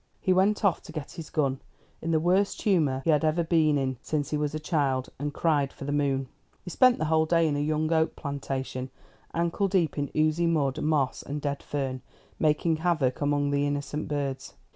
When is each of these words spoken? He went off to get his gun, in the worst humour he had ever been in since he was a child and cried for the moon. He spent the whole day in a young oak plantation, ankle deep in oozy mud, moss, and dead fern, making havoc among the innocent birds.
He 0.19 0.33
went 0.33 0.65
off 0.65 0.81
to 0.81 0.91
get 0.91 1.11
his 1.11 1.29
gun, 1.29 1.61
in 2.01 2.09
the 2.09 2.19
worst 2.19 2.63
humour 2.63 3.03
he 3.05 3.11
had 3.11 3.23
ever 3.23 3.43
been 3.43 3.77
in 3.77 3.97
since 4.01 4.31
he 4.31 4.35
was 4.37 4.55
a 4.55 4.59
child 4.59 5.09
and 5.19 5.31
cried 5.31 5.71
for 5.71 5.85
the 5.85 5.91
moon. 5.91 6.27
He 6.63 6.71
spent 6.71 6.97
the 6.97 7.05
whole 7.05 7.27
day 7.27 7.47
in 7.47 7.55
a 7.55 7.59
young 7.59 7.93
oak 7.93 8.15
plantation, 8.15 8.89
ankle 9.31 9.67
deep 9.67 9.99
in 9.99 10.09
oozy 10.15 10.47
mud, 10.47 10.81
moss, 10.81 11.21
and 11.21 11.39
dead 11.39 11.61
fern, 11.61 12.01
making 12.39 12.77
havoc 12.77 13.21
among 13.21 13.51
the 13.51 13.67
innocent 13.67 14.07
birds. 14.07 14.55